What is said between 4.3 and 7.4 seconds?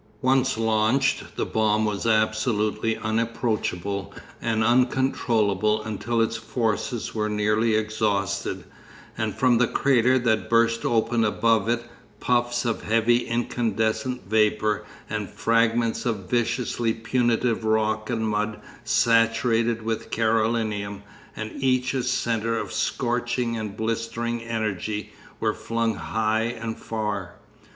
and uncontrollable until its forces were